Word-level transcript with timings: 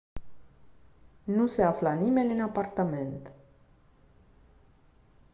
nu 1.23 1.47
se 1.47 1.63
afla 1.63 1.93
nimeni 1.95 2.31
în 2.33 2.41
apartament 2.41 3.31